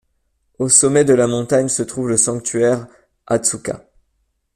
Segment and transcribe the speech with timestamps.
[0.57, 2.87] Au sommet de la montagne se trouve le sanctuaire
[3.27, 3.85] Hatsuka.